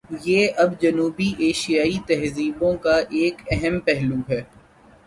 یہ 0.25 0.47
اب 0.57 0.69
جنوبی 0.81 1.29
ایشیائی 1.37 1.97
تہذیبوں 2.07 2.73
کا 2.77 2.97
ایک 3.11 3.41
اہم 3.51 3.79
پہلو 3.79 4.15
ہے۔ 4.29 4.41